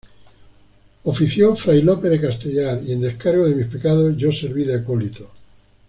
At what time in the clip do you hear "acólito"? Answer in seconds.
4.77-5.29